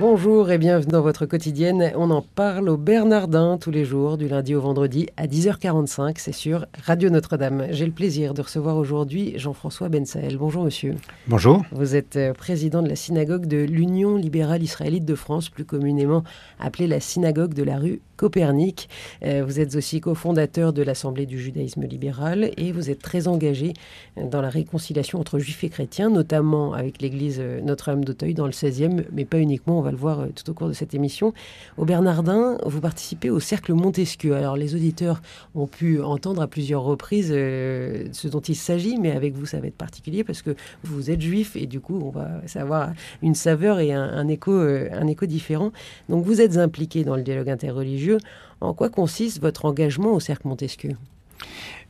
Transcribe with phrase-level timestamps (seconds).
[0.00, 1.90] Bonjour et bienvenue dans votre quotidienne.
[1.96, 6.14] On en parle au Bernardin tous les jours, du lundi au vendredi à 10h45.
[6.18, 7.66] C'est sur Radio Notre-Dame.
[7.70, 10.36] J'ai le plaisir de recevoir aujourd'hui Jean-François Bensaël.
[10.36, 10.94] Bonjour monsieur.
[11.26, 11.64] Bonjour.
[11.72, 16.22] Vous êtes euh, président de la synagogue de l'Union libérale israélite de France, plus communément
[16.60, 18.88] appelée la synagogue de la rue Copernic.
[19.24, 23.72] Euh, vous êtes aussi cofondateur de l'Assemblée du judaïsme libéral et vous êtes très engagé
[24.16, 28.52] dans la réconciliation entre juifs et chrétiens, notamment avec l'église euh, Notre-Dame d'Auteuil dans le
[28.52, 31.32] 16e, mais pas uniquement, on va le voir euh, tout au cours de cette émission.
[31.76, 34.34] Au Bernardin, vous participez au Cercle Montesquieu.
[34.34, 35.20] Alors les auditeurs
[35.54, 39.66] ont pu entendre à plusieurs reprises ce dont il s'agit, mais avec vous ça va
[39.66, 43.80] être particulier parce que vous êtes juif et du coup on va savoir une saveur
[43.80, 45.72] et un, écho, un écho différent.
[46.08, 48.18] Donc vous êtes impliqué dans le dialogue interreligieux
[48.60, 50.92] en quoi consiste votre engagement au Cercle Montesquieu?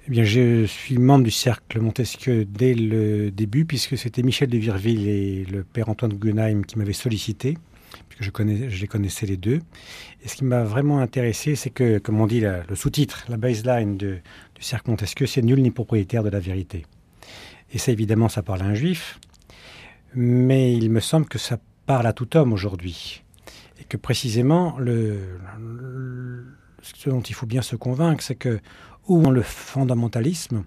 [0.07, 4.57] Eh bien, je suis membre du Cercle Montesquieu dès le début, puisque c'était Michel de
[4.57, 7.59] Virville et le père Antoine Guggenheim qui m'avaient sollicité,
[8.09, 9.61] puisque je, je les connaissais les deux.
[10.23, 13.97] Et ce qui m'a vraiment intéressé, c'est que, comme on dit le sous-titre, la baseline
[13.97, 14.21] du
[14.61, 16.87] Cercle Montesquieu, c'est nul ni propriétaire de la vérité?
[17.73, 19.19] Et ça, évidemment, ça parle à un juif,
[20.15, 23.23] mais il me semble que ça parle à tout homme aujourd'hui
[23.81, 24.79] et que précisément,
[26.83, 28.61] ce dont il faut bien se convaincre, c'est que
[29.07, 30.65] où on le fondamentalisme,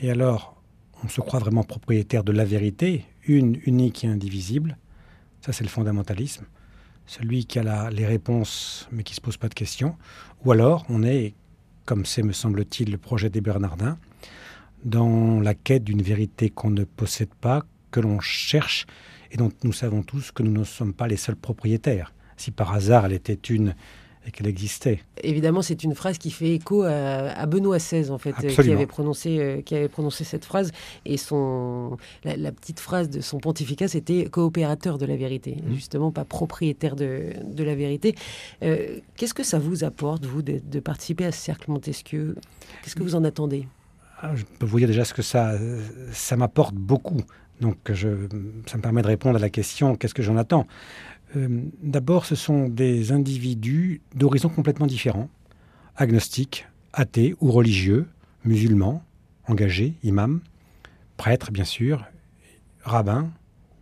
[0.00, 0.60] et alors
[1.04, 4.76] on se croit vraiment propriétaire de la vérité, une, unique et indivisible,
[5.40, 6.44] ça c'est le fondamentalisme,
[7.08, 9.96] celui qui a les réponses mais qui ne se pose pas de questions,
[10.44, 11.34] ou alors on est,
[11.84, 13.98] comme c'est me semble-t-il le projet des Bernardins,
[14.84, 18.86] dans la quête d'une vérité qu'on ne possède pas, que l'on cherche
[19.32, 22.12] et dont nous savons tous que nous ne sommes pas les seuls propriétaires.
[22.36, 23.74] Si par hasard elle était une
[24.28, 25.00] et qu'elle existait.
[25.22, 28.86] Évidemment, c'est une phrase qui fait écho à, Benoît XVI, en fait, euh, qui avait,
[28.86, 30.70] prononcé, euh, qui avait prononcé cette phrase.
[31.06, 35.74] Et son, la, petite phrase de son pontificat, c'était coopérateur de la vérité, mmh.
[35.74, 38.14] justement pas propriétaire de, de la vérité.
[38.62, 42.36] Euh, qu'est-ce que ça vous apporte, vous, de, de participer à ce cercle Montesquieu?
[42.82, 43.66] Qu'est-ce que vous en attendez?
[44.20, 45.54] Ah, Je peux vous dire déjà ce que ça,
[46.12, 47.22] ça m'apporte beaucoup.
[47.60, 48.08] Donc, je,
[48.66, 50.66] ça me permet de répondre à la question qu'est-ce que j'en attends?
[51.36, 55.28] Euh, d'abord, ce sont des individus d'horizons complètement différents,
[55.96, 58.06] agnostiques, athées ou religieux,
[58.44, 59.02] musulmans,
[59.46, 60.40] engagés, imams,
[61.16, 62.04] prêtres bien sûr,
[62.82, 63.30] rabbins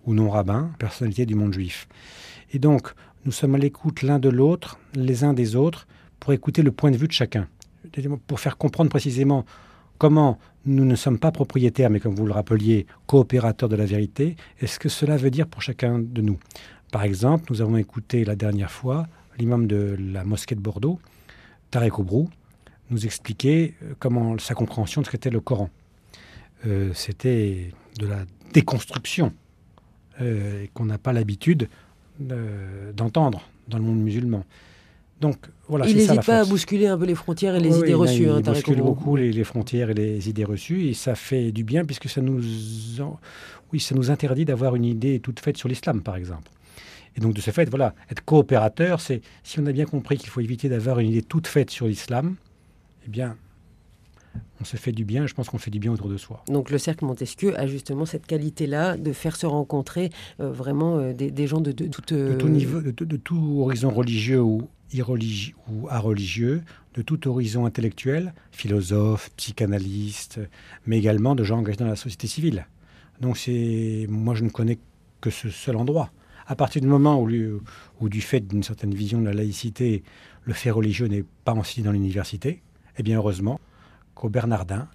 [0.06, 1.88] ou non rabbins, personnalités du monde juif.
[2.52, 2.92] Et donc,
[3.24, 5.86] nous sommes à l'écoute l'un de l'autre, les uns des autres,
[6.20, 7.48] pour écouter le point de vue de chacun,
[8.26, 9.44] pour faire comprendre précisément
[9.98, 14.36] comment nous ne sommes pas propriétaires, mais comme vous le rappeliez, coopérateurs de la vérité,
[14.60, 16.38] et ce que cela veut dire pour chacun de nous?
[16.92, 19.06] Par exemple, nous avons écouté la dernière fois
[19.38, 20.98] l'imam de la mosquée de Bordeaux,
[21.70, 22.28] Tarek Obrou,
[22.91, 25.70] nous expliquer euh, comment sa compréhension de ce qu'était le Coran.
[26.66, 29.32] Euh, c'était de la déconstruction
[30.20, 31.69] euh, qu'on n'a pas l'habitude
[32.19, 34.42] d'entendre dans le monde musulman.
[35.20, 35.36] Donc
[35.69, 35.86] voilà.
[35.86, 38.22] Il n'hésite pas à bousculer un peu les frontières et les idées reçues.
[38.22, 41.62] Il, hein, bouscule beaucoup les, les, frontières et les idées reçues et ça fait du
[41.62, 42.41] bien puisque ça nous,
[43.72, 46.50] oui, ça nous interdit d'avoir une idée toute faite sur l'islam, par exemple.
[47.16, 50.28] Et donc, de ce fait, voilà, être coopérateur, c'est si on a bien compris qu'il
[50.28, 52.37] faut éviter d'avoir une idée toute faite sur l'islam,
[53.06, 53.37] eh bien,
[54.60, 56.43] on se fait du bien, je pense qu'on fait du bien autour de soi.
[56.49, 60.10] Donc le cercle Montesquieu a justement cette qualité-là de faire se rencontrer
[60.41, 64.41] euh, vraiment euh, des, gens de, de, tout, de, tout niveau, de, tout horizon religieux
[64.41, 66.62] ou, irreligieux, ou religieux,
[66.94, 70.41] de tout horizon intellectuel, philosophe, psychanalyste,
[70.87, 72.66] mais également de gens engagés dans la société civile.
[73.21, 74.78] Donc c'est, moi je ne connais
[75.21, 76.10] que ce seul endroit
[76.46, 80.02] à partir du moment où, du fait d'une certaine vision de la laïcité,
[80.44, 82.62] le fait religieux n'est pas enseigné dans l'université,
[82.98, 83.60] eh bien heureusement
[84.14, 84.88] qu'au Bernardin,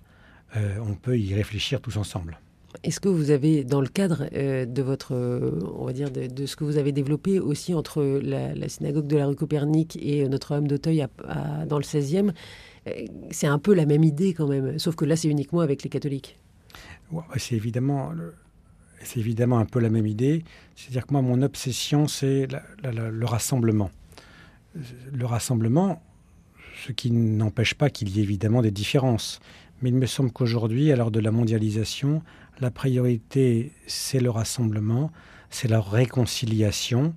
[0.56, 2.39] euh, on peut y réfléchir tous ensemble.
[2.84, 5.13] Est-ce que vous avez, dans le cadre euh, de votre,
[5.78, 9.28] on va dire, de, ce que vous avez développé aussi entre la, synagogue de la
[9.28, 11.06] rue Copernic et Notre-Dame d'Auteuil
[11.68, 12.31] dans le 16e,
[12.88, 12.92] euh,
[13.30, 15.89] c'est un peu la même idée quand même, sauf que là c'est uniquement avec les
[15.89, 16.38] catholiques?
[17.36, 18.13] c'est évidemment
[19.03, 20.44] c'est évidemment un peu la même idée.
[20.75, 22.48] C'est-à-dire que moi, mon obsession, c'est
[22.83, 23.92] le rassemblement.
[25.12, 26.01] Le rassemblement,
[26.86, 29.39] ce qui n'empêche pas qu'il y ait évidemment des différences.
[29.81, 32.21] Mais il me semble qu'aujourd'hui, à l'heure de la mondialisation,
[32.59, 35.12] la priorité, c'est le rassemblement,
[35.50, 37.13] c'est la réconciliation.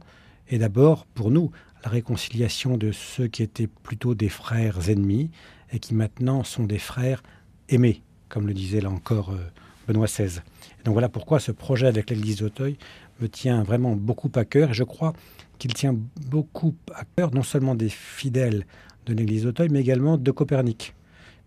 [0.49, 1.51] Et d'abord, pour nous,
[1.85, 5.31] la réconciliation de ceux qui étaient plutôt des frères ennemis
[5.73, 7.23] et qui maintenant sont des frères
[7.69, 9.45] aimés, comme le disait là encore euh,
[9.87, 10.41] Benoît XVI.
[10.85, 12.77] donc voilà pourquoi ce projet avec l'église d'Auteuil
[13.21, 15.13] me tient vraiment beaucoup à cœur et je crois
[15.59, 15.97] qu'il tient
[16.27, 18.67] beaucoup à cœur, non seulement des fidèles
[19.07, 20.95] de l'Église d'Auteuil, mais également de Copernic,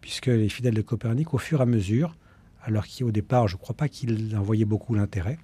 [0.01, 2.15] puisque les fidèles de Copernic, au fur et à mesure,
[2.63, 5.37] alors qu'au départ, je ne crois pas qu'ils en voyaient beaucoup l'intérêt,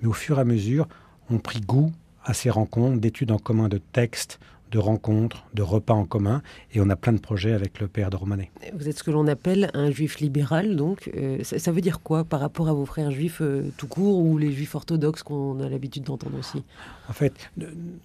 [0.00, 0.88] mais au fur et à mesure,
[1.30, 1.92] ont pris goût
[2.24, 4.38] à ces rencontres, d'études en commun de textes,
[4.72, 6.42] de rencontres, de repas en commun,
[6.72, 8.50] et on a plein de projets avec le père de Romanet.
[8.74, 12.24] Vous êtes ce que l'on appelle un juif libéral, donc euh, ça, veut dire quoi
[12.24, 15.68] par rapport à vos frères juifs euh, tout court ou les juifs orthodoxes qu'on a
[15.68, 16.64] l'habitude d'entendre aussi?
[17.08, 17.34] En fait,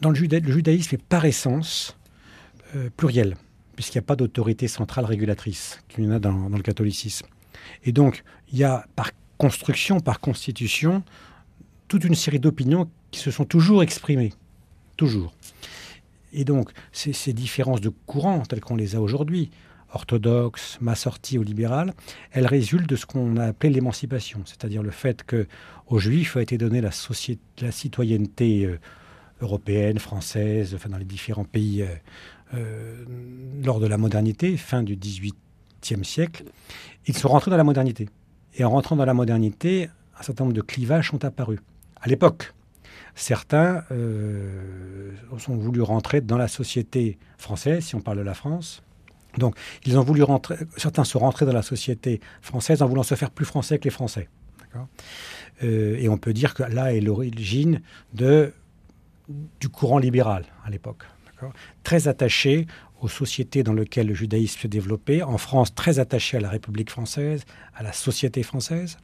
[0.02, 1.98] dans le, judaïsme est par essence
[2.76, 3.38] euh, pluriel,
[3.76, 7.28] puisqu'il n'y a pas d'autorité centrale régulatrice, qu'il y en a dans, dans le catholicisme.
[7.86, 11.04] Et donc, il y a par construction, par constitution,
[11.88, 14.34] toute une série d'opinions qui se sont toujours exprimées.
[14.98, 15.34] Toujours.
[16.34, 19.50] Et donc, ces, différences de courant, telles qu'on les a aujourd'hui,
[19.94, 21.94] orthodoxes, massorties ou libérales,
[22.32, 25.48] elles résultent de ce qu'on a appelé l'émancipation, c'est-à-dire le fait que
[25.88, 26.92] aux Juifs a été donnée la,
[27.72, 28.80] citoyenneté euh,
[29.42, 31.88] européenne, française, dans les différents pays euh,
[32.54, 33.06] euh,
[33.64, 36.44] lors de la modernité, fin du XVIIIe siècle.
[37.06, 38.10] Ils sont rentrés dans la modernité.
[38.56, 39.90] Et en rentrant dans la modernité,
[40.20, 41.60] un certain nombre de clivages sont apparus.
[42.02, 42.54] À l'époque,
[43.16, 45.12] certains euh,
[45.48, 48.84] ont voulu rentrer dans la société française, si on parle de la France.
[49.38, 49.56] Donc,
[49.86, 53.32] ils ont voulu rentrer, certains sont rentrés dans la société française en voulant se faire
[53.32, 54.30] plus français que les Français.
[55.64, 57.82] Euh, et on peut dire que là est l'origine
[58.14, 61.04] du courant libéral à l'époque.
[61.84, 62.68] Très attaché
[63.02, 65.22] aux sociétés dans lesquelles le judaïsme se développait.
[65.22, 67.44] En France, très attaché à la République française,
[67.76, 68.98] à la société française.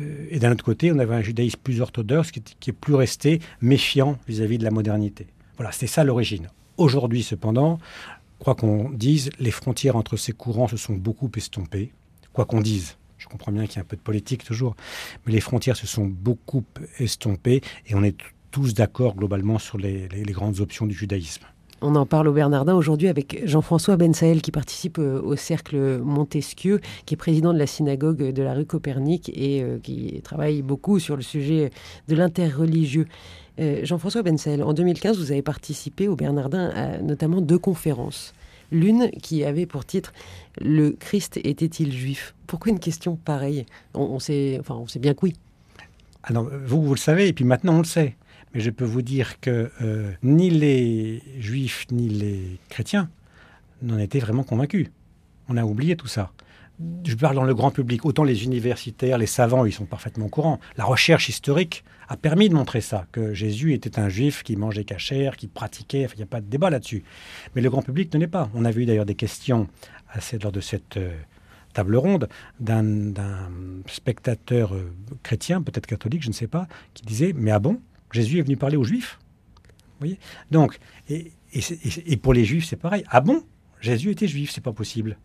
[0.00, 3.40] Euh, et d'un autre côté, on avait un judaïsme plus orthodoxe qui, est plus resté
[3.60, 5.26] méfiant vis-à-vis de la modernité.
[5.56, 6.48] Voilà, c'était ça l'origine.
[6.76, 7.78] Aujourd'hui, cependant,
[8.38, 11.92] quoi qu'on dise, les frontières entre ces courants se sont beaucoup estompées.
[12.32, 14.76] Quoi qu'on dise, je comprends bien qu'il y a un peu de politique toujours,
[15.26, 16.64] mais les frontières se sont beaucoup
[16.98, 18.16] estompées et on est
[18.50, 21.44] tous d'accord globalement sur les grandes options du judaïsme.
[21.80, 26.80] On en parle au Bernardin aujourd'hui avec Jean-François Bensaël qui participe euh, au cercle Montesquieu,
[27.06, 30.98] qui est président de la synagogue de la rue Copernic et euh, qui travaille beaucoup
[30.98, 31.70] sur le sujet
[32.08, 33.06] de l'interreligieux.
[33.60, 38.34] Euh, Jean-François Bensaël, en 2015, vous avez participé au Bernardin à notamment deux conférences.
[38.72, 40.12] L'une qui avait pour titre
[40.60, 42.34] Le Christ était-il juif?
[42.48, 43.66] Pourquoi une question pareille?
[43.94, 45.34] On, sait, enfin, on sait bien que oui.
[46.24, 48.16] Alors, vous, vous le savez, et puis maintenant on le sait.
[48.54, 53.10] Mais je peux vous dire que euh, ni les juifs ni les chrétiens
[53.82, 54.88] n'en étaient vraiment convaincus.
[55.48, 56.32] On a oublié tout ça.
[57.04, 58.04] Je parle dans le grand public.
[58.04, 60.60] Autant les universitaires, les savants, ils sont parfaitement au courant.
[60.76, 64.84] La recherche historique a permis de montrer ça, que Jésus était un juif qui mangeait
[64.84, 66.06] cachère, qui pratiquait.
[66.12, 67.02] il n'y a pas de débat là-dessus.
[67.54, 68.48] Mais le grand public ne l'est pas.
[68.54, 69.66] On a vu d'ailleurs des questions
[70.42, 71.12] lors de cette euh,
[71.74, 72.28] table ronde
[72.60, 73.22] d'un
[73.86, 74.92] spectateur euh,
[75.22, 77.80] chrétien, peut-être catholique, je ne sais pas, qui disait Mais ah bon?
[78.12, 79.18] Jésus est venu parler aux Juifs.
[79.98, 80.18] Vous voyez?
[80.50, 80.78] Donc,
[81.08, 81.32] et,
[82.22, 83.04] pour les Juifs, c'est pareil.
[83.08, 83.42] Ah bon?
[83.80, 85.18] Jésus était juif, c'est pas possible.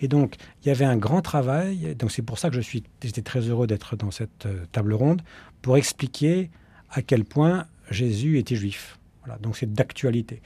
[0.00, 1.94] Et donc, il y avait un grand travail.
[1.96, 4.94] Donc, c'est pour ça que je suis, j'étais très heureux d'être dans cette euh, table
[4.94, 5.22] ronde
[5.62, 6.50] pour expliquer
[6.90, 8.98] à quel point Jésus était juif.
[9.24, 9.38] Voilà.
[9.38, 10.40] Donc, c'est d'actualité.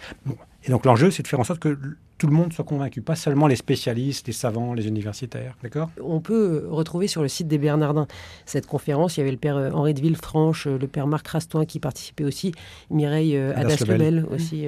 [0.64, 1.78] Et donc, l'enjeu, c'est de faire en sorte que
[2.19, 5.56] tout le monde soit convaincu, pas seulement les spécialistes, les savants, les universitaires.
[5.62, 5.90] D'accord?
[6.00, 8.06] On peut retrouver sur le site des Bernardins
[8.46, 9.16] cette conférence.
[9.16, 11.81] Il y avait le père euh, Henri de Villefranche, euh, le père Marc Rastoin qui
[11.81, 12.52] participait aussi,
[12.90, 14.66] Mireille euh, Adas-Lebel aussi.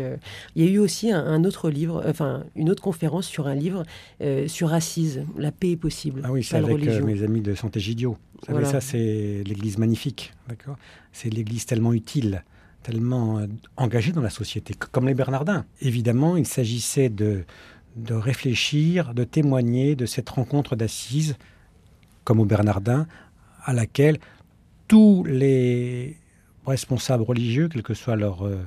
[0.54, 3.85] Il y a eu aussi un, autre livre, enfin une autre conférence sur un livre
[4.47, 6.23] sur Assise, La paix est possible.
[6.25, 8.16] Ah oui, c'est avec mes amis de Santégidio.
[8.49, 10.76] Vous savez, ça c'est l'église magnifique, d'accord?
[11.12, 12.42] C'est l'église tellement utile
[12.87, 15.64] tellement euh, engagés dans la société, comme les Bernardins.
[15.81, 17.45] Évidemment, il s'agissait de,
[17.97, 21.37] de réfléchir, de témoigner de cette rencontre d'assises,
[22.23, 23.09] comme aux Bernardins,
[23.64, 24.19] à laquelle
[24.87, 26.16] tous les
[26.64, 28.64] responsables religieux, quelle que soit leur, euh,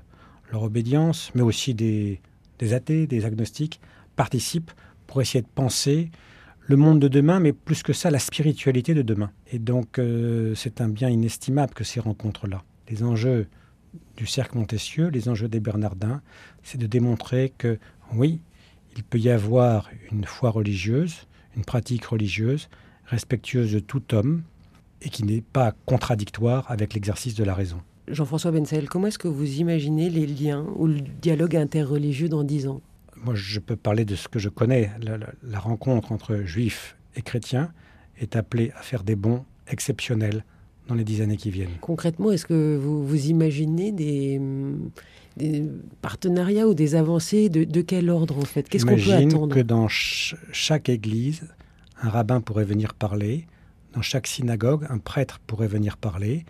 [0.51, 2.19] obédience, mais aussi des,
[2.57, 3.79] des, athées, des agnostiques,
[4.17, 4.71] participent
[5.07, 6.11] pour essayer de penser
[6.59, 9.31] le monde de demain, mais plus que ça, la spiritualité de demain.
[9.49, 12.63] Et donc, euh, c'est un bien inestimable que ces rencontres-là.
[12.89, 13.47] Les enjeux
[14.17, 16.21] du cercle Montesquieu, les enjeux des Bernardins,
[16.63, 17.79] c'est de démontrer que
[18.13, 18.41] oui,
[18.95, 22.69] il peut y avoir une foi religieuse, une pratique religieuse,
[23.05, 24.43] respectueuse de tout homme,
[25.01, 27.81] et qui n'est pas contradictoire avec l'exercice de la raison.
[28.09, 32.67] Jean-François Bensel, comment est-ce que vous imaginez les liens ou le dialogue interreligieux dans dix
[32.67, 32.81] ans?
[33.15, 34.91] Moi, je peux parler de ce que je connais.
[35.43, 37.71] la rencontre entre juifs et chrétiens
[38.17, 40.43] est appelée à faire des bons exceptionnels
[40.89, 41.69] dans les dix années qui viennent.
[41.81, 44.41] Concrètement, est-ce que vous, vous imaginez des,
[46.01, 48.67] partenariats ou des avancées de, quel ordre en fait?
[48.67, 49.55] Qu'est-ce qu'on peut attendre?
[49.55, 51.43] que dans chaque église,
[52.01, 53.45] un rabbin pourrait venir parler,
[53.93, 56.45] dans chaque synagogue, un prêtre pourrait venir parler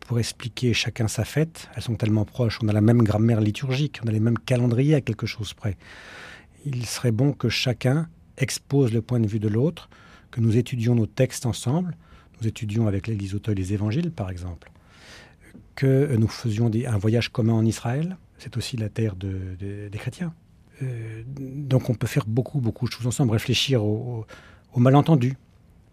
[0.00, 1.68] pour expliquer chacun sa fête.
[1.74, 4.94] Elles sont tellement proches, on a la même grammaire liturgique, on a les mêmes calendriers
[4.94, 5.76] à quelque chose près.
[6.66, 9.88] Il serait bon que chacun expose le point de vue de l'autre,
[10.30, 11.96] que nous étudions nos textes ensemble,
[12.40, 14.70] nous étudions avec l'Église Auteuil les évangiles par exemple,
[15.74, 20.32] que nous faisions un voyage commun en Israël, c'est aussi la terre des chrétiens.
[20.82, 24.24] Euh, donc on peut faire beaucoup, beaucoup de choses ensemble, réfléchir aux
[24.74, 25.36] au, malentendus.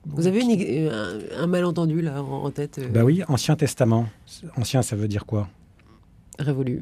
[0.06, 0.42] Vous avez
[0.90, 4.08] euh, un, malentendu là en, tête Ben oui, Ancien Testament.
[4.56, 5.50] Ancien, ça veut dire quoi?
[6.40, 6.82] Révolu.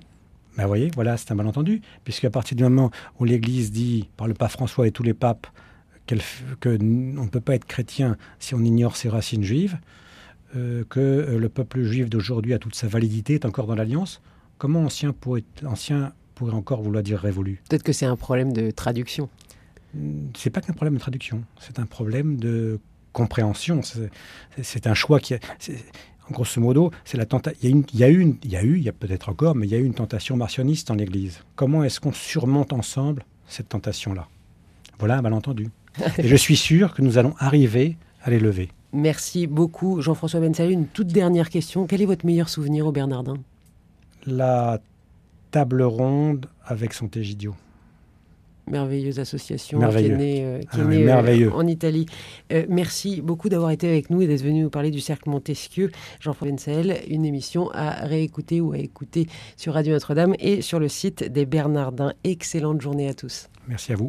[0.55, 4.27] Ben vous voyez, voilà, c'est un malentendu, puisqu'à partir du moment où l'Église dit, par
[4.27, 5.47] le pape François et tous les papes,
[6.07, 9.77] qu'on ne peut pas être chrétien si on ignore ses racines juives,
[10.53, 14.21] que le peuple juif d'aujourd'hui a toute sa validité, est encore dans l'Alliance,
[14.57, 17.61] comment ancien pourrait, ancien pourrait encore vouloir dire révolu?
[17.69, 19.29] Peut-être que c'est un problème de traduction.
[20.35, 22.79] C'est pas qu'un problème de traduction, c'est un problème de
[23.13, 23.81] compréhension.
[24.61, 25.33] C'est un choix qui.
[25.35, 27.25] en grosso modo, c'est la
[27.61, 29.71] il, y a eu, il y a eu, il y a peut-être encore, mais il
[29.71, 31.39] y a eu une tentation martionniste dans l'Église.
[31.55, 34.27] Comment est-ce qu'on surmonte ensemble cette tentation-là?
[34.99, 35.69] Voilà un malentendu.
[36.17, 38.69] Et je suis sûr que nous allons arriver à les lever.
[38.93, 40.71] Merci beaucoup, Jean-François Bensalu.
[40.71, 41.85] Une toute dernière question.
[41.85, 43.35] Quel est votre meilleur souvenir au Bernardin?
[44.25, 44.79] La
[45.51, 47.55] table ronde avec son Tegidio.
[48.67, 52.07] Merveilleuse association qui est née, euh, ah euh, en Italie.
[52.51, 55.91] Euh, merci beaucoup d'avoir été avec nous et d'être venu nous parler du Cercle Montesquieu.
[56.19, 60.87] Jean-François Bensel, une émission à réécouter ou à écouter sur Radio Notre-Dame et sur le
[60.87, 62.13] site des Bernardins.
[62.23, 63.49] Excellente journée à tous.
[63.67, 64.03] Merci à vous.